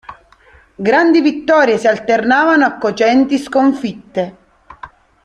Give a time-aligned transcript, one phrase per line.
[0.77, 4.37] Grandi vittorie si alternavano a cocenti sconfitte.